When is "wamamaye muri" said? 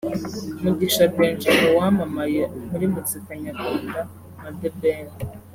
1.77-2.85